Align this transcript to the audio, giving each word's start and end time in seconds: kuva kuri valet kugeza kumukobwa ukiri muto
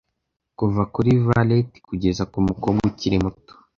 kuva 0.57 0.83
kuri 0.93 1.11
valet 1.27 1.69
kugeza 1.87 2.23
kumukobwa 2.31 2.81
ukiri 2.91 3.17
muto 3.23 3.53